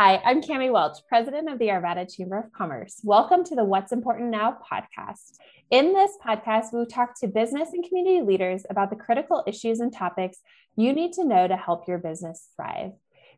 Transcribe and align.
Hi, 0.00 0.22
I'm 0.24 0.40
Cami 0.40 0.70
Welch, 0.70 0.98
president 1.08 1.50
of 1.50 1.58
the 1.58 1.70
Arvada 1.70 2.06
Chamber 2.08 2.38
of 2.38 2.52
Commerce. 2.52 3.00
Welcome 3.02 3.42
to 3.42 3.56
the 3.56 3.64
What's 3.64 3.90
Important 3.90 4.30
Now 4.30 4.56
podcast. 4.70 5.38
In 5.72 5.92
this 5.92 6.12
podcast, 6.24 6.72
we 6.72 6.78
will 6.78 6.86
talk 6.86 7.18
to 7.18 7.26
business 7.26 7.70
and 7.72 7.84
community 7.84 8.22
leaders 8.22 8.64
about 8.70 8.90
the 8.90 8.96
critical 8.96 9.42
issues 9.44 9.80
and 9.80 9.92
topics 9.92 10.38
you 10.76 10.92
need 10.92 11.14
to 11.14 11.24
know 11.24 11.48
to 11.48 11.56
help 11.56 11.88
your 11.88 11.98
business 11.98 12.46
thrive. 12.54 12.92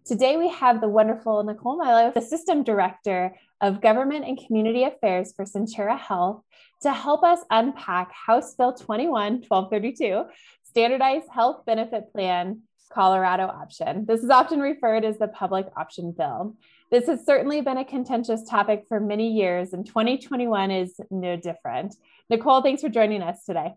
Today, 0.05 0.37
we 0.37 0.51
have 0.51 0.83
the 0.83 0.89
wonderful 0.91 1.43
Nicole 1.45 1.79
Milo, 1.79 2.13
the 2.15 2.21
System 2.21 2.63
Director 2.63 3.35
of 3.63 3.81
Government 3.81 4.27
and 4.27 4.39
Community 4.47 4.85
Affairs 4.85 5.33
for 5.35 5.47
Centura 5.47 5.99
Health, 5.99 6.43
to 6.83 6.93
help 6.93 7.25
us 7.25 7.41
unpack 7.49 8.13
House 8.13 8.55
Bill 8.55 8.75
21 8.75 9.45
1232, 9.49 10.25
Standardized 10.65 11.29
Health 11.33 11.65
Benefit 11.65 12.13
Plan 12.13 12.61
Colorado 12.93 13.45
option. 13.45 14.05
This 14.07 14.23
is 14.23 14.31
often 14.31 14.61
referred 14.61 15.05
as 15.05 15.19
the 15.19 15.29
public 15.29 15.67
option 15.77 16.13
bill. 16.13 16.57
This 16.91 17.07
has 17.07 17.25
certainly 17.25 17.61
been 17.61 17.79
a 17.79 17.85
contentious 17.85 18.43
topic 18.49 18.85
for 18.89 18.99
many 18.99 19.33
years, 19.33 19.73
and 19.73 19.87
2021 19.87 20.71
is 20.71 21.01
no 21.11 21.37
different. 21.37 21.95
Nicole, 22.29 22.63
thanks 22.63 22.83
for 22.83 22.89
joining 22.89 23.23
us 23.23 23.45
today. 23.45 23.75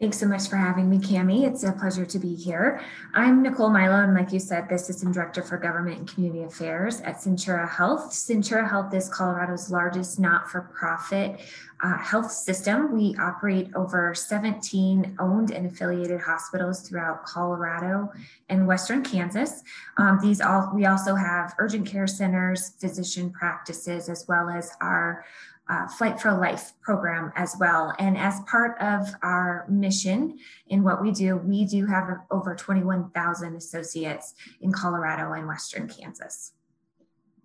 Thanks 0.00 0.20
so 0.20 0.28
much 0.28 0.48
for 0.48 0.54
having 0.54 0.88
me, 0.88 0.98
Cami. 0.98 1.44
It's 1.44 1.64
a 1.64 1.72
pleasure 1.72 2.06
to 2.06 2.18
be 2.20 2.32
here. 2.32 2.80
I'm 3.14 3.42
Nicole 3.42 3.68
Milo, 3.68 4.04
and 4.04 4.14
like 4.14 4.32
you 4.32 4.38
said, 4.38 4.68
the 4.68 4.76
Assistant 4.76 5.12
Director 5.12 5.42
for 5.42 5.58
Government 5.58 5.98
and 5.98 6.08
Community 6.08 6.44
Affairs 6.44 7.00
at 7.00 7.16
Centura 7.16 7.68
Health. 7.68 8.12
Centura 8.12 8.70
Health 8.70 8.94
is 8.94 9.08
Colorado's 9.08 9.72
largest 9.72 10.20
not 10.20 10.48
for 10.48 10.60
profit 10.60 11.40
uh, 11.80 11.98
health 11.98 12.30
system. 12.30 12.92
We 12.92 13.16
operate 13.20 13.74
over 13.74 14.14
17 14.14 15.16
owned 15.18 15.50
and 15.50 15.66
affiliated 15.66 16.20
hospitals 16.20 16.82
throughout 16.82 17.24
Colorado 17.24 18.12
and 18.48 18.68
Western 18.68 19.02
Kansas. 19.02 19.64
Um, 19.96 20.20
these 20.22 20.40
all 20.40 20.70
we 20.72 20.86
also 20.86 21.16
have 21.16 21.56
urgent 21.58 21.88
care 21.88 22.06
centers, 22.06 22.70
physician 22.78 23.30
practices, 23.30 24.08
as 24.08 24.26
well 24.28 24.48
as 24.48 24.76
our 24.80 25.24
uh, 25.68 25.86
Flight 25.88 26.20
for 26.20 26.32
Life 26.32 26.72
program 26.82 27.32
as 27.36 27.56
well. 27.60 27.92
And 27.98 28.16
as 28.16 28.40
part 28.46 28.80
of 28.80 29.08
our 29.22 29.66
mission 29.68 30.38
in 30.68 30.82
what 30.82 31.02
we 31.02 31.12
do, 31.12 31.36
we 31.36 31.64
do 31.64 31.86
have 31.86 32.08
over 32.30 32.54
21,000 32.54 33.56
associates 33.56 34.34
in 34.60 34.72
Colorado 34.72 35.32
and 35.32 35.46
Western 35.46 35.88
Kansas. 35.88 36.52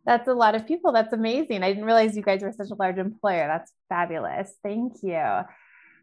That's 0.05 0.27
a 0.27 0.33
lot 0.33 0.55
of 0.55 0.67
people. 0.67 0.91
That's 0.91 1.13
amazing. 1.13 1.63
I 1.63 1.69
didn't 1.69 1.85
realize 1.85 2.15
you 2.15 2.23
guys 2.23 2.41
were 2.41 2.51
such 2.51 2.71
a 2.71 2.75
large 2.75 2.97
employer. 2.97 3.47
That's 3.47 3.71
fabulous. 3.87 4.53
Thank 4.61 4.95
you. 5.01 5.41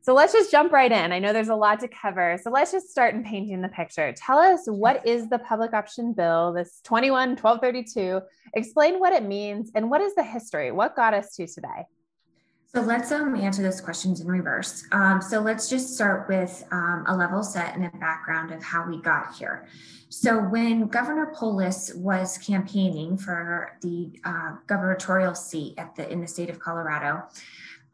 So 0.02 0.14
let's 0.14 0.32
just 0.32 0.50
jump 0.50 0.72
right 0.72 0.90
in. 0.90 1.12
I 1.12 1.18
know 1.18 1.34
there's 1.34 1.50
a 1.50 1.55
lot 1.55 1.80
to 1.80 1.88
cover. 1.88 2.38
So 2.42 2.50
let's 2.50 2.72
just 2.72 2.88
start 2.88 3.14
in 3.14 3.22
painting 3.22 3.60
the 3.60 3.68
picture. 3.68 4.14
Tell 4.16 4.38
us 4.38 4.62
what 4.64 5.06
is 5.06 5.28
the 5.28 5.38
public 5.38 5.74
option 5.74 6.14
bill, 6.14 6.55
this 6.55 6.80
21 6.84 7.36
1232. 7.36 8.22
Explain 8.55 8.98
what 8.98 9.12
it 9.12 9.24
means 9.24 9.70
and 9.74 9.90
what 9.90 10.00
is 10.00 10.14
the 10.14 10.24
history? 10.24 10.72
What 10.72 10.96
got 10.96 11.12
us 11.12 11.36
to 11.36 11.46
today? 11.46 11.84
So 12.72 12.82
let's 12.82 13.10
um, 13.10 13.34
answer 13.34 13.62
those 13.62 13.80
questions 13.80 14.20
in 14.20 14.28
reverse. 14.28 14.84
Um, 14.92 15.20
so 15.20 15.40
let's 15.40 15.68
just 15.68 15.92
start 15.92 16.28
with 16.28 16.64
um, 16.70 17.04
a 17.08 17.16
level 17.16 17.42
set 17.42 17.74
and 17.74 17.84
a 17.84 17.90
background 17.98 18.52
of 18.52 18.62
how 18.62 18.88
we 18.88 19.02
got 19.02 19.34
here. 19.34 19.66
So 20.08 20.38
when 20.38 20.86
Governor 20.86 21.32
Polis 21.34 21.92
was 21.94 22.38
campaigning 22.38 23.16
for 23.16 23.77
the 23.82 24.12
uh, 24.24 24.56
gubernatorial 24.68 25.34
seat 25.34 25.74
at 25.78 25.96
the 25.96 26.08
in 26.12 26.20
the 26.20 26.28
state 26.28 26.48
of 26.48 26.60
Colorado, 26.60 27.24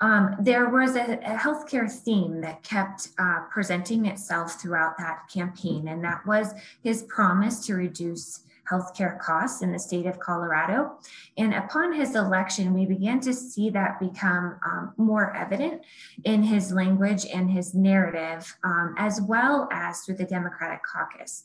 um, 0.02 0.36
there 0.40 0.68
was 0.68 0.94
a, 0.94 1.14
a, 1.20 1.36
healthcare 1.38 1.90
theme 1.90 2.42
that 2.42 2.62
kept 2.62 3.08
uh, 3.18 3.40
presenting 3.50 4.04
itself 4.04 4.60
throughout 4.60 4.98
that 4.98 5.22
campaign, 5.32 5.88
and 5.88 6.04
that 6.04 6.26
was 6.26 6.52
his 6.82 7.04
promise 7.04 7.64
to 7.66 7.74
reduce 7.74 8.40
healthcare 8.70 9.18
costs 9.18 9.62
in 9.62 9.72
the 9.72 9.78
state 9.78 10.06
of 10.06 10.18
Colorado. 10.18 10.98
And 11.36 11.54
upon 11.54 11.92
his 11.92 12.14
election, 12.14 12.74
we 12.74 12.86
began 12.86 13.20
to 13.20 13.32
see 13.32 13.70
that 13.70 14.00
become 14.00 14.58
um, 14.64 14.92
more 14.96 15.34
evident 15.34 15.82
in 16.24 16.42
his 16.42 16.72
language 16.72 17.26
and 17.32 17.50
his 17.50 17.74
narrative, 17.74 18.56
um, 18.64 18.94
as 18.98 19.20
well 19.20 19.68
as 19.72 20.00
through 20.00 20.16
the 20.16 20.24
Democratic 20.24 20.80
caucus. 20.82 21.44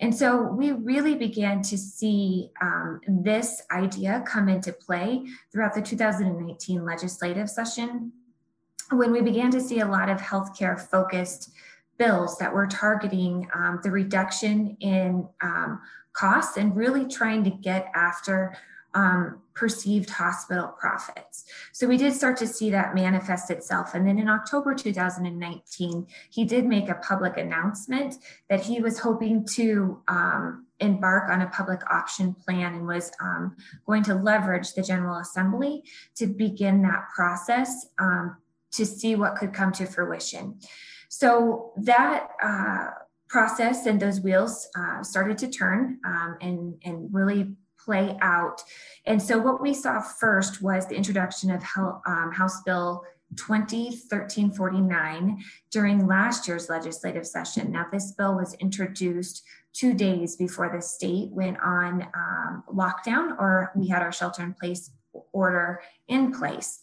And 0.00 0.14
so 0.14 0.42
we 0.42 0.72
really 0.72 1.14
began 1.14 1.60
to 1.62 1.76
see 1.76 2.50
um, 2.62 3.00
this 3.06 3.62
idea 3.70 4.22
come 4.26 4.48
into 4.48 4.72
play 4.72 5.26
throughout 5.52 5.74
the 5.74 5.82
2019 5.82 6.84
legislative 6.84 7.50
session 7.50 8.12
when 8.92 9.12
we 9.12 9.20
began 9.20 9.50
to 9.52 9.60
see 9.60 9.80
a 9.80 9.86
lot 9.86 10.08
of 10.08 10.18
healthcare 10.18 10.78
focused 10.78 11.52
bills 12.00 12.38
that 12.38 12.52
were 12.52 12.66
targeting 12.66 13.46
um, 13.54 13.78
the 13.82 13.90
reduction 13.90 14.74
in 14.80 15.28
um, 15.42 15.78
costs 16.14 16.56
and 16.56 16.74
really 16.74 17.06
trying 17.06 17.44
to 17.44 17.50
get 17.50 17.92
after 17.94 18.56
um, 18.94 19.42
perceived 19.54 20.08
hospital 20.08 20.74
profits. 20.80 21.44
So 21.72 21.86
we 21.86 21.98
did 21.98 22.14
start 22.14 22.38
to 22.38 22.46
see 22.46 22.70
that 22.70 22.94
manifest 22.94 23.50
itself. 23.50 23.94
And 23.94 24.08
then 24.08 24.18
in 24.18 24.28
October 24.28 24.74
2019, 24.74 26.06
he 26.30 26.44
did 26.44 26.64
make 26.64 26.88
a 26.88 26.94
public 26.94 27.36
announcement 27.36 28.14
that 28.48 28.62
he 28.62 28.80
was 28.80 28.98
hoping 28.98 29.46
to 29.56 30.00
um, 30.08 30.66
embark 30.80 31.30
on 31.30 31.42
a 31.42 31.50
public 31.50 31.82
option 31.92 32.34
plan 32.34 32.74
and 32.74 32.86
was 32.86 33.12
um, 33.20 33.54
going 33.86 34.02
to 34.04 34.14
leverage 34.14 34.72
the 34.72 34.82
General 34.82 35.18
Assembly 35.18 35.84
to 36.16 36.26
begin 36.26 36.80
that 36.82 37.04
process 37.14 37.86
um, 37.98 38.38
to 38.72 38.86
see 38.86 39.14
what 39.14 39.36
could 39.36 39.52
come 39.52 39.72
to 39.72 39.84
fruition. 39.84 40.58
So 41.10 41.72
that 41.76 42.30
uh, 42.40 42.90
process 43.28 43.84
and 43.86 44.00
those 44.00 44.20
wheels 44.20 44.68
uh, 44.78 45.02
started 45.02 45.36
to 45.38 45.48
turn 45.48 45.98
um, 46.06 46.36
and, 46.40 46.76
and 46.84 47.12
really 47.12 47.48
play 47.84 48.16
out. 48.22 48.62
And 49.06 49.20
so 49.20 49.36
what 49.38 49.60
we 49.60 49.74
saw 49.74 50.00
first 50.00 50.62
was 50.62 50.86
the 50.86 50.94
introduction 50.94 51.50
of 51.50 51.64
um, 52.06 52.30
House 52.32 52.62
Bill 52.62 53.02
2013-49 53.34 55.38
during 55.72 56.06
last 56.06 56.46
year's 56.46 56.68
legislative 56.68 57.26
session. 57.26 57.72
Now, 57.72 57.86
this 57.92 58.12
bill 58.12 58.36
was 58.36 58.54
introduced 58.54 59.42
two 59.72 59.94
days 59.94 60.36
before 60.36 60.70
the 60.72 60.80
state 60.80 61.30
went 61.30 61.58
on 61.60 62.06
um, 62.14 62.62
lockdown 62.72 63.36
or 63.38 63.72
we 63.74 63.88
had 63.88 64.02
our 64.02 64.12
shelter 64.12 64.44
in 64.44 64.54
place 64.54 64.92
order 65.32 65.80
in 66.06 66.32
place. 66.32 66.82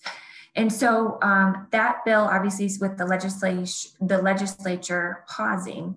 And 0.57 0.73
so 0.73 1.19
um, 1.21 1.67
that 1.71 2.03
bill 2.03 2.21
obviously 2.21 2.65
is 2.65 2.79
with 2.79 2.97
the 2.97 3.05
legislature, 3.05 3.89
the 4.01 4.21
legislature 4.21 5.23
pausing 5.29 5.95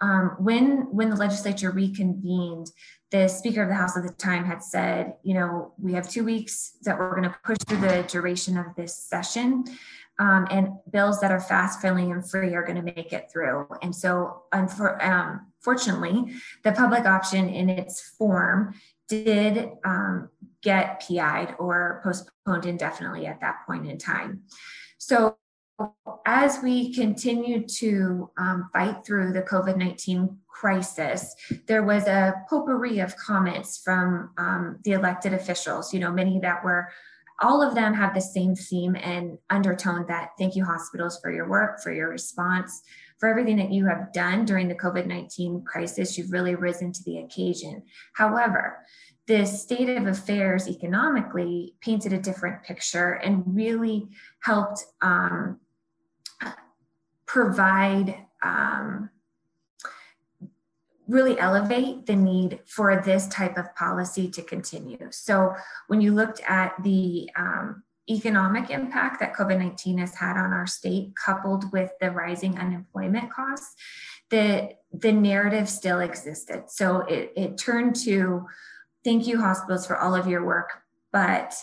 um, 0.00 0.36
when 0.38 0.92
when 0.94 1.10
the 1.10 1.16
legislature 1.16 1.70
reconvened, 1.70 2.70
the 3.10 3.28
Speaker 3.28 3.62
of 3.62 3.68
the 3.68 3.74
House 3.74 3.96
at 3.96 4.04
the 4.04 4.12
time 4.12 4.44
had 4.44 4.62
said, 4.62 5.14
you 5.22 5.34
know, 5.34 5.72
we 5.78 5.94
have 5.94 6.08
two 6.08 6.24
weeks 6.24 6.76
that 6.82 6.98
we're 6.98 7.10
going 7.10 7.28
to 7.28 7.34
push 7.42 7.58
through 7.66 7.80
the 7.80 8.04
duration 8.08 8.56
of 8.56 8.66
this 8.76 8.96
session. 8.96 9.64
Um, 10.20 10.48
and 10.50 10.70
bills 10.90 11.20
that 11.20 11.30
are 11.30 11.40
fast, 11.40 11.80
friendly, 11.80 12.10
and 12.10 12.28
free 12.28 12.52
are 12.56 12.64
going 12.64 12.74
to 12.74 12.82
make 12.82 13.12
it 13.12 13.30
through. 13.32 13.68
And 13.82 13.94
so, 13.94 14.42
unfortunately, 14.52 16.10
um, 16.10 16.42
the 16.64 16.72
public 16.72 17.06
option 17.06 17.48
in 17.48 17.70
its 17.70 18.00
form 18.00 18.74
did 19.08 19.70
um, 19.84 20.28
get 20.62 21.00
PI'd 21.06 21.54
or 21.58 22.00
postponed 22.02 22.66
indefinitely 22.66 23.26
at 23.26 23.40
that 23.40 23.58
point 23.66 23.86
in 23.86 23.98
time. 23.98 24.42
So 24.98 25.36
as 26.26 26.60
we 26.62 26.92
continue 26.92 27.66
to 27.66 28.30
um, 28.36 28.68
fight 28.72 29.04
through 29.04 29.32
the 29.32 29.42
COVID 29.42 29.76
19 29.76 30.36
crisis, 30.48 31.34
there 31.66 31.84
was 31.84 32.06
a 32.06 32.34
potpourri 32.50 32.98
of 32.98 33.16
comments 33.16 33.80
from 33.84 34.30
um, 34.38 34.78
the 34.84 34.92
elected 34.92 35.32
officials, 35.32 35.94
you 35.94 36.00
know, 36.00 36.10
many 36.10 36.40
that 36.40 36.64
were, 36.64 36.88
all 37.40 37.62
of 37.62 37.76
them 37.76 37.94
have 37.94 38.14
the 38.14 38.20
same 38.20 38.56
theme 38.56 38.96
and 38.96 39.38
undertone 39.50 40.04
that 40.08 40.30
thank 40.36 40.56
you, 40.56 40.64
hospitals, 40.64 41.20
for 41.22 41.30
your 41.30 41.48
work, 41.48 41.80
for 41.80 41.92
your 41.92 42.08
response, 42.08 42.82
for 43.18 43.28
everything 43.28 43.56
that 43.56 43.72
you 43.72 43.86
have 43.86 44.12
done 44.12 44.44
during 44.44 44.68
the 44.68 44.74
COVID 44.74 45.06
19 45.06 45.62
crisis. 45.62 46.16
You've 46.16 46.32
really 46.32 46.54
risen 46.54 46.92
to 46.92 47.04
the 47.04 47.18
occasion. 47.18 47.82
However, 48.14 48.78
the 49.26 49.44
state 49.44 49.90
of 49.90 50.06
affairs 50.06 50.68
economically 50.68 51.74
painted 51.80 52.12
a 52.12 52.18
different 52.18 52.62
picture 52.62 53.12
and 53.12 53.42
really 53.46 54.08
helped 54.40 54.84
um, 55.02 55.60
provide 57.26 58.16
um, 58.42 59.10
really 61.08 61.38
elevate 61.38 62.06
the 62.06 62.14
need 62.14 62.60
for 62.66 63.02
this 63.04 63.26
type 63.28 63.56
of 63.56 63.74
policy 63.74 64.28
to 64.28 64.42
continue. 64.42 65.08
So 65.10 65.54
when 65.88 66.00
you 66.00 66.14
looked 66.14 66.40
at 66.46 66.74
the 66.82 67.30
um, 67.34 67.82
economic 68.10 68.70
impact 68.70 69.20
that 69.20 69.34
COVID 69.34 69.58
19 69.58 69.98
has 69.98 70.14
had 70.14 70.36
on 70.36 70.52
our 70.52 70.66
state, 70.66 71.12
coupled 71.16 71.72
with 71.72 71.90
the 72.00 72.10
rising 72.10 72.58
unemployment 72.58 73.30
costs, 73.32 73.74
the, 74.30 74.70
the 74.92 75.12
narrative 75.12 75.68
still 75.68 76.00
existed. 76.00 76.64
So 76.68 77.00
it, 77.02 77.32
it 77.36 77.58
turned 77.58 77.96
to 78.04 78.46
thank 79.04 79.26
you, 79.26 79.40
hospitals, 79.40 79.86
for 79.86 79.96
all 79.96 80.14
of 80.14 80.26
your 80.26 80.44
work, 80.44 80.70
but 81.12 81.54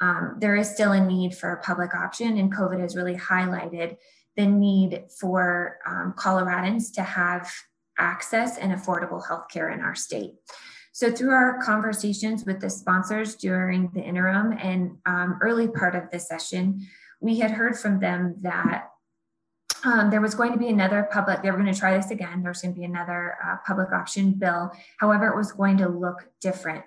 um, 0.00 0.36
there 0.40 0.56
is 0.56 0.68
still 0.68 0.92
a 0.92 1.04
need 1.04 1.34
for 1.34 1.52
a 1.52 1.62
public 1.62 1.94
option, 1.94 2.36
and 2.36 2.54
COVID 2.54 2.80
has 2.80 2.96
really 2.96 3.16
highlighted 3.16 3.96
the 4.36 4.46
need 4.46 5.04
for 5.20 5.78
um, 5.86 6.14
Coloradans 6.16 6.92
to 6.94 7.02
have 7.02 7.50
access 7.98 8.58
and 8.58 8.72
affordable 8.72 9.26
health 9.26 9.46
care 9.50 9.70
in 9.70 9.80
our 9.80 9.94
state. 9.94 10.34
So, 10.92 11.10
through 11.10 11.30
our 11.30 11.62
conversations 11.62 12.44
with 12.44 12.60
the 12.60 12.68
sponsors 12.68 13.34
during 13.34 13.90
the 13.94 14.02
interim 14.02 14.52
and 14.52 14.98
um, 15.06 15.38
early 15.40 15.68
part 15.68 15.94
of 15.94 16.10
the 16.10 16.18
session, 16.18 16.86
we 17.20 17.38
had 17.38 17.50
heard 17.50 17.78
from 17.78 17.98
them 17.98 18.36
that 18.42 18.88
um, 19.84 20.10
there 20.10 20.20
was 20.20 20.34
going 20.34 20.52
to 20.52 20.58
be 20.58 20.68
another 20.68 21.08
public, 21.10 21.42
they 21.42 21.50
were 21.50 21.56
going 21.56 21.72
to 21.72 21.78
try 21.78 21.96
this 21.96 22.10
again. 22.10 22.42
There's 22.42 22.62
going 22.62 22.74
to 22.74 22.78
be 22.78 22.84
another 22.84 23.36
uh, 23.44 23.56
public 23.66 23.90
option 23.92 24.32
bill. 24.32 24.70
However, 24.98 25.28
it 25.28 25.36
was 25.36 25.52
going 25.52 25.78
to 25.78 25.88
look 25.88 26.28
different. 26.40 26.84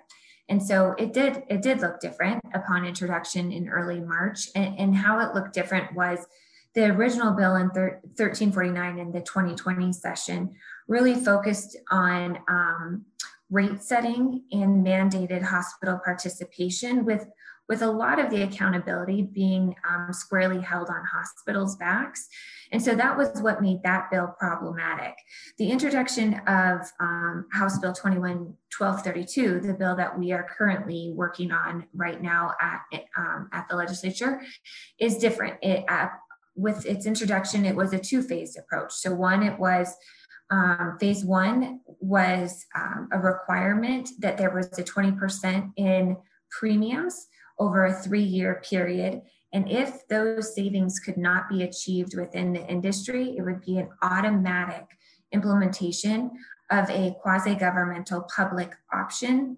And 0.48 0.62
so 0.62 0.94
it 0.96 1.12
did, 1.12 1.42
it 1.48 1.60
did 1.60 1.80
look 1.80 2.00
different 2.00 2.40
upon 2.54 2.86
introduction 2.86 3.50
in 3.50 3.68
early 3.68 4.00
March. 4.00 4.48
And, 4.54 4.78
and 4.78 4.96
how 4.96 5.18
it 5.18 5.34
looked 5.34 5.52
different 5.52 5.94
was 5.94 6.20
the 6.74 6.86
original 6.86 7.32
bill 7.32 7.56
in 7.56 7.70
thir- 7.70 8.00
1349 8.16 8.98
in 8.98 9.10
the 9.10 9.20
2020 9.20 9.92
session 9.92 10.54
really 10.86 11.14
focused 11.14 11.76
on 11.90 12.38
um, 12.48 13.04
rate 13.50 13.82
setting 13.82 14.42
and 14.52 14.84
mandated 14.84 15.42
hospital 15.42 16.00
participation 16.04 17.04
with 17.04 17.26
with 17.68 17.82
a 17.82 17.90
lot 17.90 18.18
of 18.18 18.30
the 18.30 18.42
accountability 18.42 19.22
being 19.22 19.74
um, 19.88 20.12
squarely 20.12 20.60
held 20.60 20.88
on 20.88 21.02
hospitals' 21.04 21.76
backs. 21.76 22.28
And 22.72 22.82
so 22.82 22.94
that 22.94 23.16
was 23.16 23.40
what 23.42 23.60
made 23.60 23.82
that 23.82 24.10
bill 24.10 24.34
problematic. 24.38 25.14
The 25.58 25.70
introduction 25.70 26.34
of 26.46 26.80
um, 27.00 27.46
House 27.52 27.78
Bill 27.78 27.92
211232, 27.92 29.60
the 29.60 29.74
bill 29.74 29.96
that 29.96 30.16
we 30.18 30.32
are 30.32 30.46
currently 30.56 31.12
working 31.14 31.50
on 31.50 31.86
right 31.94 32.22
now 32.22 32.52
at, 32.60 32.82
um, 33.16 33.48
at 33.52 33.66
the 33.68 33.76
legislature, 33.76 34.42
is 34.98 35.18
different. 35.18 35.56
It, 35.62 35.84
uh, 35.88 36.08
with 36.54 36.86
its 36.86 37.04
introduction, 37.04 37.66
it 37.66 37.76
was 37.76 37.92
a 37.92 37.98
two 37.98 38.22
phased 38.22 38.58
approach. 38.58 38.92
So, 38.92 39.12
one, 39.12 39.42
it 39.42 39.58
was 39.58 39.94
um, 40.50 40.96
phase 41.00 41.24
one 41.24 41.80
was 42.00 42.66
um, 42.76 43.08
a 43.12 43.18
requirement 43.18 44.10
that 44.20 44.36
there 44.36 44.50
was 44.50 44.78
a 44.78 44.84
20% 44.84 45.72
in 45.76 46.16
premiums 46.50 47.26
over 47.58 47.86
a 47.86 47.92
three 47.92 48.22
year 48.22 48.62
period. 48.68 49.22
And 49.52 49.70
if 49.70 50.06
those 50.08 50.54
savings 50.54 51.00
could 51.00 51.16
not 51.16 51.48
be 51.48 51.62
achieved 51.62 52.16
within 52.16 52.52
the 52.52 52.66
industry, 52.68 53.36
it 53.36 53.42
would 53.42 53.62
be 53.62 53.78
an 53.78 53.88
automatic 54.02 54.84
implementation 55.32 56.30
of 56.70 56.88
a 56.90 57.16
quasi 57.22 57.54
governmental 57.54 58.26
public 58.34 58.72
option 58.92 59.56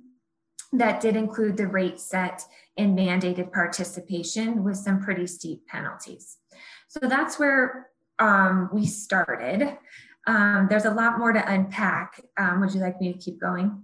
that 0.72 1.00
did 1.00 1.16
include 1.16 1.56
the 1.56 1.66
rate 1.66 1.98
set 1.98 2.42
and 2.76 2.96
mandated 2.96 3.52
participation 3.52 4.62
with 4.62 4.76
some 4.76 5.00
pretty 5.00 5.26
steep 5.26 5.66
penalties. 5.66 6.36
So 6.88 7.00
that's 7.08 7.38
where 7.38 7.88
um, 8.18 8.68
we 8.72 8.86
started. 8.86 9.78
Um, 10.28 10.66
there's 10.68 10.84
a 10.84 10.90
lot 10.90 11.18
more 11.18 11.32
to 11.32 11.52
unpack. 11.52 12.20
Um, 12.36 12.60
would 12.60 12.74
you 12.74 12.80
like 12.80 13.00
me 13.00 13.12
to 13.14 13.18
keep 13.18 13.40
going? 13.40 13.82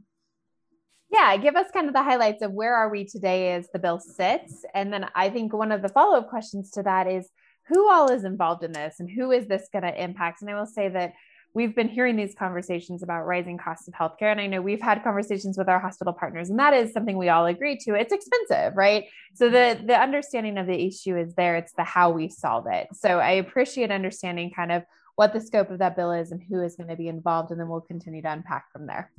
Yeah, 1.10 1.36
give 1.38 1.56
us 1.56 1.70
kind 1.72 1.86
of 1.88 1.94
the 1.94 2.02
highlights 2.02 2.42
of 2.42 2.52
where 2.52 2.74
are 2.74 2.90
we 2.90 3.04
today 3.04 3.52
as 3.52 3.68
the 3.72 3.78
bill 3.78 3.98
sits. 3.98 4.64
And 4.74 4.92
then 4.92 5.08
I 5.14 5.30
think 5.30 5.54
one 5.54 5.72
of 5.72 5.80
the 5.80 5.88
follow 5.88 6.18
up 6.18 6.28
questions 6.28 6.70
to 6.72 6.82
that 6.82 7.06
is 7.06 7.30
who 7.68 7.90
all 7.90 8.10
is 8.10 8.24
involved 8.24 8.62
in 8.62 8.72
this 8.72 8.96
and 9.00 9.08
who 9.10 9.30
is 9.30 9.46
this 9.46 9.68
going 9.72 9.84
to 9.84 10.02
impact? 10.02 10.42
And 10.42 10.50
I 10.50 10.54
will 10.54 10.66
say 10.66 10.90
that 10.90 11.14
we've 11.54 11.74
been 11.74 11.88
hearing 11.88 12.16
these 12.16 12.34
conversations 12.34 13.02
about 13.02 13.24
rising 13.24 13.56
costs 13.56 13.88
of 13.88 13.94
healthcare. 13.94 14.32
And 14.32 14.40
I 14.40 14.46
know 14.46 14.60
we've 14.60 14.82
had 14.82 15.02
conversations 15.02 15.56
with 15.56 15.68
our 15.68 15.78
hospital 15.78 16.12
partners, 16.12 16.50
and 16.50 16.58
that 16.58 16.74
is 16.74 16.92
something 16.92 17.16
we 17.16 17.30
all 17.30 17.46
agree 17.46 17.78
to. 17.78 17.94
It's 17.94 18.12
expensive, 18.12 18.76
right? 18.76 19.04
So 19.34 19.48
the 19.48 19.80
the 19.82 19.98
understanding 19.98 20.58
of 20.58 20.66
the 20.66 20.86
issue 20.86 21.16
is 21.16 21.34
there. 21.36 21.56
It's 21.56 21.72
the 21.72 21.84
how 21.84 22.10
we 22.10 22.28
solve 22.28 22.66
it. 22.70 22.88
So 22.92 23.18
I 23.18 23.32
appreciate 23.32 23.90
understanding 23.90 24.50
kind 24.50 24.72
of 24.72 24.82
what 25.16 25.32
the 25.32 25.40
scope 25.40 25.70
of 25.70 25.78
that 25.78 25.96
bill 25.96 26.12
is 26.12 26.32
and 26.32 26.42
who 26.42 26.62
is 26.62 26.76
going 26.76 26.88
to 26.88 26.96
be 26.96 27.08
involved, 27.08 27.50
and 27.50 27.60
then 27.60 27.68
we'll 27.68 27.80
continue 27.80 28.22
to 28.22 28.32
unpack 28.32 28.72
from 28.72 28.86
there. 28.86 29.10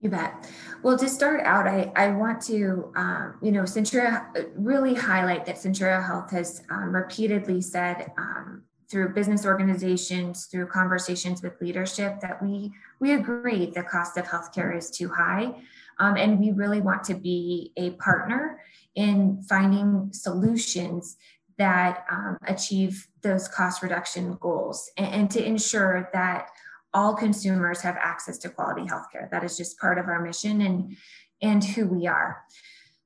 You 0.00 0.10
bet. 0.10 0.50
Well, 0.82 0.98
to 0.98 1.08
start 1.08 1.40
out, 1.44 1.66
I, 1.66 1.90
I 1.96 2.08
want 2.08 2.42
to, 2.42 2.92
um, 2.94 3.38
you 3.40 3.50
know, 3.50 3.62
Centura 3.62 4.26
really 4.54 4.94
highlight 4.94 5.46
that 5.46 5.56
Centura 5.56 6.04
Health 6.04 6.30
has 6.30 6.62
um, 6.70 6.94
repeatedly 6.94 7.62
said 7.62 8.12
um, 8.18 8.64
through 8.90 9.14
business 9.14 9.46
organizations, 9.46 10.44
through 10.44 10.66
conversations 10.66 11.42
with 11.42 11.54
leadership, 11.60 12.20
that 12.20 12.42
we 12.42 12.70
we 13.00 13.12
agree 13.12 13.70
the 13.70 13.82
cost 13.82 14.18
of 14.18 14.26
healthcare 14.26 14.76
is 14.76 14.90
too 14.90 15.08
high, 15.08 15.54
um, 15.98 16.16
and 16.18 16.38
we 16.38 16.52
really 16.52 16.82
want 16.82 17.02
to 17.04 17.14
be 17.14 17.72
a 17.78 17.92
partner 17.92 18.60
in 18.94 19.42
finding 19.48 20.10
solutions 20.12 21.16
that 21.58 22.04
um, 22.10 22.36
achieve 22.46 23.08
those 23.22 23.48
cost 23.48 23.82
reduction 23.82 24.36
goals, 24.40 24.90
and, 24.96 25.14
and 25.14 25.30
to 25.30 25.44
ensure 25.44 26.10
that 26.12 26.48
all 26.92 27.14
consumers 27.14 27.80
have 27.80 27.96
access 27.96 28.38
to 28.38 28.48
quality 28.48 28.82
healthcare. 28.82 29.28
That 29.30 29.44
is 29.44 29.56
just 29.56 29.78
part 29.78 29.98
of 29.98 30.06
our 30.06 30.20
mission 30.22 30.60
and 30.60 30.96
and 31.42 31.62
who 31.62 31.86
we 31.86 32.06
are. 32.06 32.42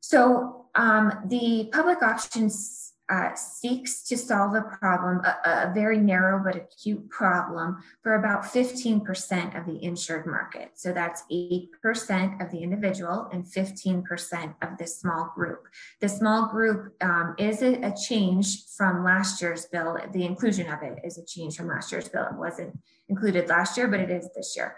So 0.01 0.67
um, 0.75 1.13
the 1.27 1.71
public 1.73 2.03
options 2.03 2.93
uh, 3.11 3.35
seeks 3.35 4.03
to 4.03 4.17
solve 4.19 4.55
a 4.55 4.63
problem, 4.63 5.21
a, 5.25 5.37
a, 5.45 5.73
very 5.75 5.99
narrow 5.99 6.43
but 6.45 6.57
acute 6.57 7.09
problem 7.09 7.83
for 8.03 8.17
about 8.17 8.43
15% 8.45 9.59
of 9.59 9.67
the 9.67 9.83
insured 9.83 10.27
market. 10.27 10.73
So 10.75 10.93
that's 10.93 11.23
8% 11.33 12.45
of 12.45 12.51
the 12.51 12.63
individual 12.63 13.29
and 13.33 13.45
15% 13.45 14.55
of 14.61 14.77
the 14.79 14.87
small 14.87 15.33
group. 15.35 15.65
The 16.01 16.09
small 16.09 16.49
group 16.49 16.95
um, 17.01 17.35
is 17.39 17.63
a, 17.63 17.81
a 17.83 17.95
change 17.97 18.67
from 18.77 19.05
last 19.05 19.41
year's 19.41 19.65
bill. 19.67 19.97
The 20.13 20.27
inclusion 20.27 20.71
of 20.71 20.83
it 20.83 20.99
is 21.03 21.17
a 21.17 21.25
change 21.25 21.57
from 21.57 21.69
last 21.69 21.91
year's 21.91 22.09
bill. 22.09 22.27
It 22.31 22.37
wasn't 22.37 22.79
included 23.09 23.49
last 23.49 23.77
year, 23.79 23.89
but 23.89 24.01
it 24.01 24.11
is 24.11 24.29
this 24.37 24.55
year. 24.55 24.77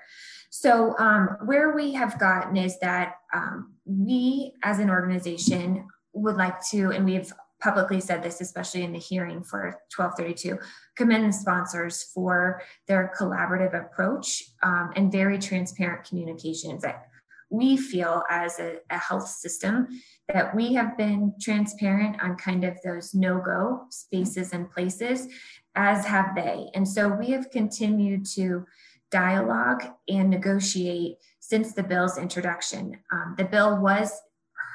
So, 0.50 0.96
um, 0.98 1.36
where 1.44 1.74
we 1.74 1.94
have 1.94 2.18
gotten 2.18 2.56
is 2.56 2.78
that 2.80 3.14
um, 3.32 3.74
we 3.84 4.54
as 4.64 4.80
an 4.80 4.90
organization 4.90 5.86
would 6.12 6.36
like 6.36 6.60
to, 6.70 6.90
and 6.90 7.04
we've 7.04 7.32
publicly 7.60 8.00
said 8.00 8.22
this, 8.22 8.40
especially 8.40 8.82
in 8.82 8.92
the 8.92 8.98
hearing 8.98 9.42
for 9.42 9.80
1232, 9.94 10.58
commend 10.96 11.28
the 11.28 11.32
sponsors 11.32 12.10
for 12.14 12.62
their 12.86 13.12
collaborative 13.18 13.74
approach 13.74 14.44
um, 14.62 14.92
and 14.96 15.12
very 15.12 15.38
transparent 15.38 16.04
communications. 16.04 16.82
That 16.82 17.06
we 17.50 17.76
feel 17.76 18.22
as 18.30 18.58
a, 18.60 18.78
a, 18.90 18.98
health 18.98 19.28
system 19.28 19.88
that 20.32 20.54
we 20.54 20.72
have 20.72 20.96
been 20.96 21.34
transparent 21.40 22.22
on 22.22 22.36
kind 22.36 22.62
of 22.62 22.78
those 22.84 23.12
no-go 23.12 23.86
spaces 23.90 24.52
and 24.52 24.70
places, 24.70 25.26
as 25.74 26.06
have 26.06 26.36
they. 26.36 26.70
And 26.74 26.88
so 26.88 27.08
we 27.08 27.30
have 27.30 27.50
continued 27.50 28.24
to 28.34 28.64
dialogue 29.10 29.84
and 30.08 30.30
negotiate 30.30 31.16
since 31.40 31.72
the 31.72 31.82
bill's 31.82 32.18
introduction. 32.18 32.96
Um, 33.10 33.34
the 33.36 33.44
bill 33.44 33.80
was 33.80 34.12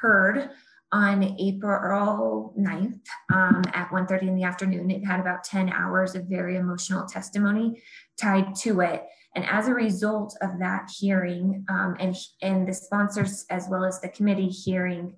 heard 0.00 0.50
on 0.96 1.36
April 1.38 2.54
9th 2.58 3.00
um, 3.30 3.62
at 3.74 3.90
1.30 3.90 4.28
in 4.28 4.34
the 4.34 4.44
afternoon. 4.44 4.90
It 4.90 5.04
had 5.04 5.20
about 5.20 5.44
10 5.44 5.68
hours 5.68 6.14
of 6.14 6.24
very 6.24 6.56
emotional 6.56 7.06
testimony 7.06 7.82
tied 8.18 8.54
to 8.62 8.80
it. 8.80 9.04
And 9.34 9.44
as 9.44 9.68
a 9.68 9.74
result 9.74 10.34
of 10.40 10.58
that 10.58 10.88
hearing 10.98 11.66
um, 11.68 11.96
and, 12.00 12.16
and 12.40 12.66
the 12.66 12.72
sponsors, 12.72 13.44
as 13.50 13.66
well 13.68 13.84
as 13.84 14.00
the 14.00 14.08
committee 14.08 14.48
hearing 14.48 15.14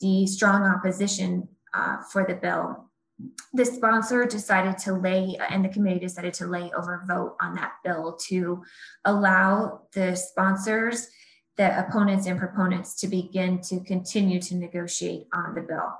the 0.00 0.26
strong 0.26 0.62
opposition 0.62 1.46
uh, 1.74 1.98
for 2.10 2.24
the 2.24 2.36
bill, 2.36 2.88
the 3.52 3.66
sponsor 3.66 4.24
decided 4.24 4.78
to 4.78 4.94
lay, 4.94 5.36
and 5.50 5.62
the 5.62 5.68
committee 5.68 6.00
decided 6.00 6.32
to 6.34 6.46
lay 6.46 6.70
over 6.74 7.04
vote 7.06 7.36
on 7.42 7.54
that 7.56 7.72
bill 7.84 8.16
to 8.28 8.62
allow 9.04 9.82
the 9.92 10.16
sponsors 10.16 11.08
the 11.58 11.78
opponents 11.78 12.26
and 12.26 12.38
proponents 12.38 12.94
to 13.00 13.08
begin 13.08 13.60
to 13.60 13.80
continue 13.80 14.40
to 14.40 14.54
negotiate 14.54 15.26
on 15.34 15.54
the 15.54 15.60
bill. 15.60 15.92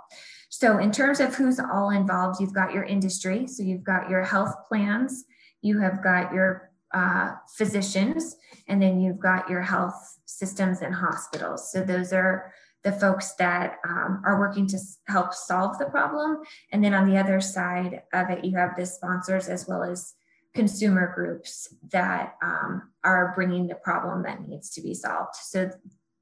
So, 0.48 0.78
in 0.78 0.90
terms 0.90 1.20
of 1.20 1.34
who's 1.34 1.60
all 1.60 1.90
involved, 1.90 2.40
you've 2.40 2.54
got 2.54 2.72
your 2.72 2.84
industry, 2.84 3.46
so 3.46 3.62
you've 3.62 3.84
got 3.84 4.08
your 4.08 4.22
health 4.22 4.54
plans, 4.68 5.24
you 5.60 5.78
have 5.80 6.02
got 6.02 6.32
your 6.32 6.70
uh, 6.94 7.32
physicians, 7.56 8.36
and 8.68 8.80
then 8.80 9.00
you've 9.00 9.18
got 9.18 9.50
your 9.50 9.60
health 9.60 10.18
systems 10.24 10.80
and 10.80 10.94
hospitals. 10.94 11.70
So, 11.70 11.82
those 11.82 12.12
are 12.12 12.52
the 12.84 12.92
folks 12.92 13.34
that 13.34 13.76
um, 13.86 14.22
are 14.24 14.38
working 14.38 14.66
to 14.68 14.78
help 15.08 15.34
solve 15.34 15.78
the 15.78 15.86
problem. 15.86 16.38
And 16.72 16.82
then 16.82 16.94
on 16.94 17.10
the 17.10 17.18
other 17.18 17.40
side 17.40 18.02
of 18.12 18.30
it, 18.30 18.44
you 18.44 18.56
have 18.56 18.76
the 18.76 18.86
sponsors 18.86 19.48
as 19.48 19.66
well 19.66 19.82
as 19.82 20.14
consumer 20.58 21.12
groups 21.14 21.72
that 21.92 22.34
um, 22.42 22.90
are 23.04 23.32
bringing 23.36 23.68
the 23.68 23.76
problem 23.76 24.24
that 24.24 24.48
needs 24.48 24.70
to 24.70 24.80
be 24.80 24.92
solved. 24.92 25.36
So 25.36 25.70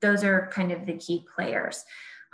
those 0.03 0.23
are 0.25 0.51
kind 0.53 0.73
of 0.73 0.85
the 0.85 0.99
key 0.99 1.25
players. 1.35 1.83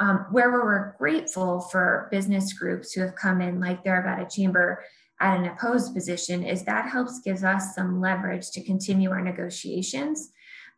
Um, 0.01 0.27
where 0.33 0.51
we're 0.51 0.97
grateful 0.99 1.61
for 1.61 2.09
business 2.11 2.53
groups 2.55 2.93
who 2.93 3.03
have 3.03 3.15
come 3.15 3.41
in, 3.41 3.61
like 3.61 3.85
the 3.85 3.91
Arvada 3.91 4.29
Chamber, 4.29 4.83
at 5.21 5.39
an 5.39 5.45
opposed 5.45 5.95
position, 5.95 6.43
is 6.43 6.65
that 6.65 6.91
helps 6.91 7.21
gives 7.21 7.45
us 7.45 7.73
some 7.77 8.01
leverage 8.01 8.51
to 8.51 8.65
continue 8.65 9.11
our 9.11 9.23
negotiations 9.23 10.33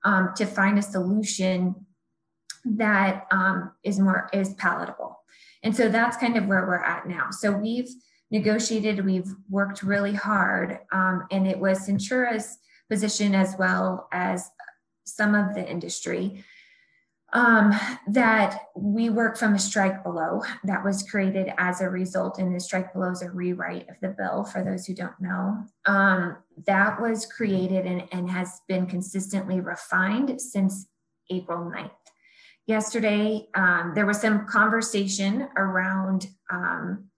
um, 0.04 0.32
to 0.36 0.44
find 0.44 0.78
a 0.78 0.82
solution 0.82 1.74
that 2.66 3.26
um, 3.30 3.72
is 3.82 3.98
more 3.98 4.28
is 4.34 4.52
palatable. 4.54 5.18
And 5.62 5.74
so 5.74 5.88
that's 5.88 6.18
kind 6.18 6.36
of 6.36 6.44
where 6.44 6.66
we're 6.66 6.84
at 6.84 7.08
now. 7.08 7.28
So 7.30 7.50
we've 7.50 7.88
negotiated, 8.34 9.04
we've 9.04 9.32
worked 9.48 9.84
really 9.84 10.12
hard. 10.12 10.80
Um, 10.92 11.26
and 11.30 11.46
it 11.46 11.58
was 11.58 11.88
Centura's 11.88 12.58
position 12.90 13.32
as 13.34 13.54
well 13.58 14.08
as 14.12 14.50
some 15.04 15.36
of 15.36 15.54
the 15.54 15.64
industry 15.66 16.44
um, 17.32 17.72
that 18.08 18.68
we 18.76 19.08
work 19.08 19.36
from 19.36 19.54
a 19.54 19.58
strike 19.58 20.02
below 20.02 20.42
that 20.64 20.84
was 20.84 21.02
created 21.02 21.52
as 21.58 21.80
a 21.80 21.88
result, 21.88 22.38
and 22.38 22.54
the 22.54 22.60
strike 22.60 22.92
below 22.92 23.10
is 23.10 23.22
a 23.22 23.30
rewrite 23.30 23.88
of 23.88 23.96
the 24.00 24.14
bill 24.16 24.44
for 24.44 24.62
those 24.62 24.86
who 24.86 24.94
don't 24.94 25.20
know. 25.20 25.64
Um, 25.86 26.36
that 26.66 27.00
was 27.00 27.26
created 27.26 27.86
and, 27.86 28.04
and 28.12 28.30
has 28.30 28.60
been 28.68 28.86
consistently 28.86 29.60
refined 29.60 30.40
since 30.40 30.86
April 31.30 31.70
9th. 31.70 31.90
Yesterday, 32.66 33.48
um, 33.54 33.92
there 33.94 34.06
was 34.06 34.20
some 34.20 34.46
conversation 34.46 35.48
around 35.56 36.28
um, 36.50 37.10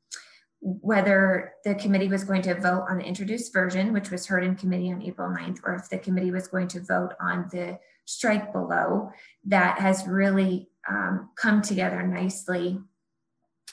whether 0.66 1.52
the 1.64 1.76
committee 1.76 2.08
was 2.08 2.24
going 2.24 2.42
to 2.42 2.60
vote 2.60 2.86
on 2.90 2.98
the 2.98 3.04
introduced 3.04 3.52
version, 3.52 3.92
which 3.92 4.10
was 4.10 4.26
heard 4.26 4.42
in 4.42 4.56
committee 4.56 4.90
on 4.90 5.00
April 5.00 5.28
9th, 5.28 5.60
or 5.64 5.76
if 5.76 5.88
the 5.88 5.98
committee 5.98 6.32
was 6.32 6.48
going 6.48 6.66
to 6.66 6.80
vote 6.80 7.12
on 7.20 7.48
the 7.52 7.78
strike 8.04 8.52
below 8.52 9.10
that 9.44 9.78
has 9.78 10.08
really 10.08 10.68
um, 10.88 11.30
come 11.36 11.62
together 11.62 12.02
nicely 12.02 12.80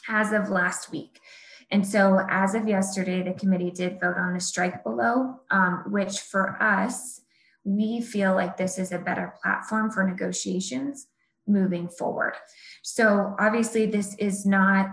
as 0.08 0.32
of 0.34 0.50
last 0.50 0.92
week. 0.92 1.20
And 1.72 1.88
so, 1.88 2.20
as 2.30 2.54
of 2.54 2.68
yesterday, 2.68 3.24
the 3.24 3.34
committee 3.34 3.72
did 3.72 4.00
vote 4.00 4.18
on 4.18 4.36
the 4.36 4.40
strike 4.40 4.84
below, 4.84 5.40
um, 5.50 5.86
which 5.88 6.20
for 6.20 6.62
us, 6.62 7.22
we 7.64 8.02
feel 8.02 8.36
like 8.36 8.56
this 8.56 8.78
is 8.78 8.92
a 8.92 9.00
better 9.00 9.34
platform 9.42 9.90
for 9.90 10.04
negotiations 10.04 11.08
moving 11.48 11.88
forward. 11.88 12.34
So, 12.84 13.36
obviously, 13.40 13.88
this 13.88 14.16
is 14.20 14.46
not 14.46 14.92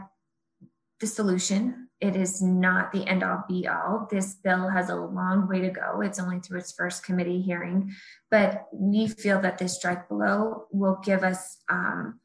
the 1.01 1.07
solution. 1.07 1.89
It 2.01 2.17
is 2.17 2.41
not 2.41 2.93
the 2.93 3.07
end 3.07 3.23
all 3.23 3.45
be 3.47 3.69
all. 3.69 4.09
This 4.11 4.35
bill 4.35 4.69
has 4.69 4.89
a 4.89 4.97
long 4.97 5.47
way 5.49 5.61
to 5.61 5.71
go. 5.71 6.01
It's 6.01 6.19
only 6.19 6.41
through 6.41 6.61
its 6.61 6.73
first 6.73 7.05
committee 7.05 7.43
hearing, 7.43 7.93
but 8.31 8.67
we 8.73 9.07
feel 9.07 9.41
that 9.43 9.59
this 9.59 9.77
strike 9.77 10.09
below 10.09 10.67
will 10.71 10.99
give 11.05 11.23
us 11.23 11.59
um, 11.69 12.21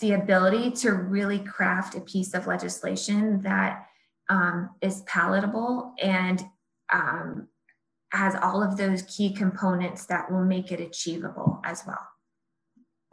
the 0.00 0.12
ability 0.12 0.72
to 0.72 0.92
really 0.92 1.38
craft 1.38 1.94
a 1.94 2.00
piece 2.00 2.34
of 2.34 2.46
legislation 2.46 3.40
that 3.42 3.86
um, 4.28 4.70
is 4.80 5.02
palatable 5.02 5.94
and 6.02 6.44
um, 6.92 7.48
has 8.12 8.34
all 8.34 8.62
of 8.62 8.76
those 8.76 9.02
key 9.02 9.32
components 9.32 10.06
that 10.06 10.30
will 10.30 10.44
make 10.44 10.72
it 10.72 10.80
achievable 10.80 11.60
as 11.64 11.84
well. 11.86 12.06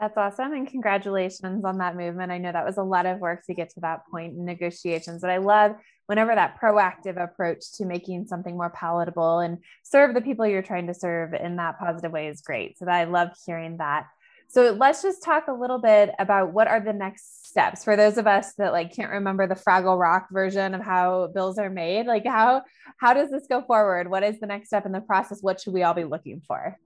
That's 0.04 0.18
awesome. 0.18 0.52
And 0.52 0.68
congratulations 0.68 1.64
on 1.64 1.78
that 1.78 1.96
movement. 1.96 2.30
I 2.30 2.38
know 2.38 2.52
that 2.52 2.66
was 2.66 2.76
a 2.76 2.84
lot 2.84 3.06
of 3.06 3.20
work 3.20 3.46
to 3.46 3.54
get 3.54 3.70
to 3.70 3.80
that 3.80 4.02
point 4.12 4.36
in 4.36 4.44
negotiations, 4.44 5.22
but 5.22 5.30
I 5.30 5.38
love 5.38 5.78
whenever 6.08 6.36
that 6.36 6.60
proactive 6.60 7.16
approach 7.16 7.72
to 7.76 7.86
making 7.86 8.28
something 8.28 8.58
more 8.58 8.70
palatable 8.72 9.40
and 9.40 9.60
serve 9.82 10.14
the 10.14 10.20
people 10.20 10.46
you're 10.46 10.62
trying 10.62 10.88
to 10.88 10.94
serve 10.94 11.34
in 11.34 11.56
that 11.56 11.80
positive 11.80 12.12
way 12.12 12.28
is 12.28 12.42
great. 12.42 12.78
So 12.78 12.86
I 12.86 13.06
love 13.06 13.30
hearing 13.46 13.78
that. 13.78 14.08
So 14.50 14.76
let's 14.78 15.02
just 15.02 15.24
talk 15.24 15.48
a 15.48 15.54
little 15.54 15.80
bit 15.80 16.10
about 16.20 16.52
what 16.52 16.68
are 16.68 16.82
the 16.82 16.92
next 16.92 17.48
steps 17.48 17.86
for 17.86 17.96
those 17.96 18.18
of 18.18 18.28
us 18.28 18.56
that 18.56 18.74
like 18.74 18.94
can't 18.94 19.10
remember 19.10 19.48
the 19.48 19.56
Fraggle 19.56 19.98
Rock 19.98 20.28
version 20.34 20.74
of 20.74 20.82
how 20.82 21.30
bills 21.34 21.58
are 21.58 21.70
made. 21.70 22.08
Like 22.08 22.26
how 22.26 22.64
how 22.98 23.14
does 23.14 23.32
this 23.32 23.48
go 23.48 23.62
forward? 23.62 24.10
What 24.10 24.24
is 24.24 24.38
the 24.42 24.48
next 24.48 24.68
step 24.68 24.86
in 24.86 24.92
the 24.92 25.00
process? 25.00 25.42
What 25.42 25.62
should 25.62 25.74
we 25.74 25.84
all 25.84 25.94
be 25.94 26.04
looking 26.04 26.42
for? 26.46 26.78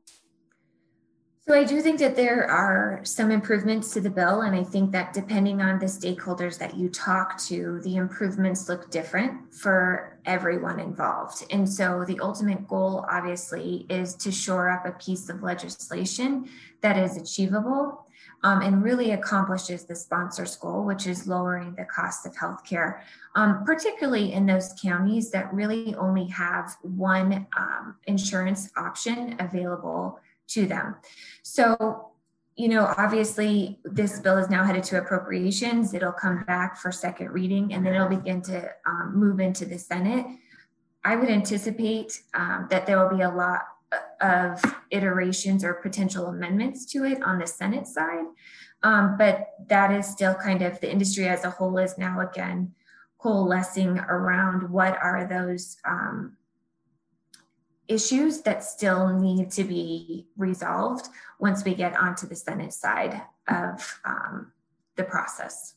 So 1.48 1.54
I 1.54 1.64
do 1.64 1.80
think 1.80 1.98
that 2.00 2.18
there 2.18 2.46
are 2.52 3.00
some 3.04 3.32
improvements 3.32 3.94
to 3.94 4.02
the 4.02 4.10
bill, 4.10 4.42
and 4.42 4.54
I 4.54 4.66
think 4.66 4.92
that 4.92 5.14
depending 5.14 5.62
on 5.62 5.80
the 5.80 5.86
stakeholders 5.86 6.58
that 6.58 6.76
you 6.76 6.90
talk 6.90 7.40
to, 7.44 7.80
the 7.86 7.96
improvements 7.96 8.68
look 8.68 8.92
different 8.92 9.54
for 9.54 10.20
everyone 10.26 10.82
involved. 10.82 11.46
And 11.50 11.68
so 11.68 12.04
the 12.06 12.20
ultimate 12.20 12.68
goal, 12.68 13.06
obviously, 13.10 13.86
is 13.90 14.14
to 14.16 14.30
shore 14.30 14.70
up 14.70 14.86
a 14.86 14.92
piece 14.92 15.30
of 15.30 15.42
legislation 15.42 16.50
that 16.82 16.98
is 16.98 17.16
achievable 17.16 18.06
um, 18.44 18.62
and 18.62 18.84
really 18.84 19.12
accomplishes 19.12 19.86
the 19.86 19.96
sponsor's 19.96 20.58
goal, 20.58 20.84
which 20.84 21.08
is 21.08 21.28
lowering 21.28 21.76
the 21.76 21.86
cost 21.86 22.26
of 22.26 22.36
healthcare, 22.36 23.00
um, 23.36 23.64
particularly 23.64 24.34
in 24.34 24.46
those 24.46 24.74
counties 24.82 25.32
that 25.32 25.54
really 25.54 25.96
only 25.96 26.26
have 26.28 26.76
one 26.82 27.48
um, 27.58 27.96
insurance 28.06 28.70
option 28.76 29.38
available 29.40 30.20
to 30.48 30.66
them. 30.66 30.96
So, 31.44 32.12
you 32.56 32.70
know, 32.70 32.94
obviously, 32.98 33.80
this 33.84 34.20
bill 34.20 34.38
is 34.38 34.50
now 34.50 34.64
headed 34.64 34.84
to 34.86 34.98
appropriations. 34.98 35.94
It'll 35.94 36.12
come 36.12 36.44
back 36.46 36.78
for 36.78 36.92
second 36.92 37.32
reading 37.32 37.74
and 37.74 37.86
then 37.86 37.94
it'll 37.94 38.08
begin 38.08 38.42
to 38.44 38.70
um, 38.86 39.14
move 39.16 39.40
into 39.40 39.66
the 39.66 39.78
Senate. 39.78 40.26
I 41.04 41.16
would 41.16 41.30
anticipate 41.30 42.22
um, 42.34 42.68
that 42.70 42.86
there 42.86 43.00
will 43.00 43.16
be 43.16 43.24
a 43.24 43.30
lot 43.30 43.62
of 44.22 44.62
iterations 44.92 45.64
or 45.64 45.76
potential 45.76 46.28
amendments 46.28 46.86
to 46.88 47.06
it 47.06 47.22
on 47.24 47.40
the 47.40 47.48
Senate 47.48 47.88
side. 47.88 48.26
Um, 48.84 49.16
but 49.18 49.54
that 49.68 49.92
is 49.92 50.08
still 50.08 50.36
kind 50.36 50.62
of 50.62 50.80
the 50.80 50.92
industry 50.92 51.28
as 51.28 51.44
a 51.44 51.50
whole 51.50 51.78
is 51.78 51.98
now 51.98 52.20
again 52.20 52.74
coalescing 53.18 53.98
around 54.00 54.70
what 54.70 54.98
are 55.02 55.26
those 55.28 55.78
um, 55.86 56.37
issues 57.88 58.42
that 58.42 58.64
still 58.64 59.10
need 59.10 59.52
to 59.52 59.64
be 59.64 60.28
resolved 60.38 61.08
once 61.40 61.64
we 61.64 61.74
get 61.74 61.96
onto 61.98 62.28
the 62.28 62.36
Senate 62.36 62.74
side 62.74 63.22
of 63.48 64.00
um, 64.06 64.52
the 64.96 65.04
process. 65.04 65.76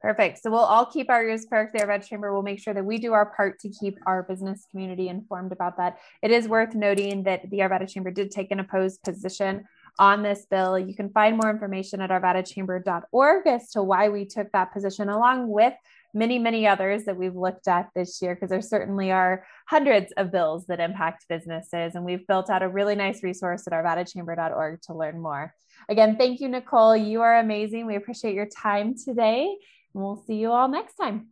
Perfect. 0.00 0.42
So 0.42 0.50
we'll 0.50 0.60
all 0.60 0.86
keep 0.86 1.10
our 1.10 1.24
ears 1.24 1.46
perked 1.46 1.76
there, 1.76 1.86
Red 1.86 2.06
Chamber. 2.06 2.32
We'll 2.32 2.42
make 2.42 2.60
sure 2.60 2.74
that 2.74 2.84
we 2.84 2.98
do 2.98 3.12
our 3.12 3.26
part 3.26 3.58
to 3.60 3.68
keep 3.68 3.98
our 4.06 4.22
business 4.22 4.66
community 4.70 5.08
informed 5.08 5.52
about 5.52 5.78
that. 5.78 5.98
It 6.22 6.30
is 6.30 6.46
worth 6.46 6.74
noting 6.74 7.24
that 7.24 7.50
the 7.50 7.58
Arvada 7.58 7.88
Chamber 7.88 8.10
did 8.10 8.30
take 8.30 8.50
an 8.50 8.60
opposed 8.60 9.02
position 9.02 9.64
on 9.98 10.22
this 10.22 10.46
bill. 10.50 10.78
You 10.78 10.94
can 10.94 11.10
find 11.10 11.38
more 11.40 11.50
information 11.50 12.00
at 12.00 12.10
arvadachamber.org 12.10 13.46
as 13.46 13.70
to 13.70 13.82
why 13.82 14.08
we 14.08 14.24
took 14.24 14.52
that 14.52 14.72
position, 14.72 15.08
along 15.08 15.48
with 15.48 15.74
many, 16.14 16.38
many 16.38 16.66
others 16.66 17.04
that 17.04 17.16
we've 17.16 17.36
looked 17.36 17.68
at 17.68 17.90
this 17.94 18.20
year, 18.22 18.34
because 18.34 18.50
there 18.50 18.62
certainly 18.62 19.12
are 19.12 19.46
hundreds 19.66 20.12
of 20.16 20.32
bills 20.32 20.66
that 20.66 20.80
impact 20.80 21.26
businesses. 21.28 21.94
And 21.94 22.04
we've 22.04 22.26
built 22.26 22.50
out 22.50 22.62
a 22.62 22.68
really 22.68 22.94
nice 22.94 23.22
resource 23.22 23.66
at 23.66 23.72
arvadachamber.org 23.72 24.82
to 24.82 24.94
learn 24.94 25.20
more. 25.20 25.54
Again, 25.88 26.16
thank 26.16 26.40
you, 26.40 26.48
Nicole. 26.48 26.96
You 26.96 27.20
are 27.20 27.38
amazing. 27.38 27.86
We 27.86 27.96
appreciate 27.96 28.34
your 28.34 28.46
time 28.46 28.94
today. 28.96 29.56
And 29.94 30.02
we'll 30.02 30.22
see 30.26 30.36
you 30.36 30.52
all 30.52 30.68
next 30.68 30.96
time. 30.96 31.28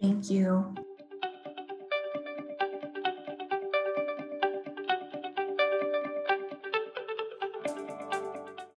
Thank 0.00 0.30
you. 0.30 0.74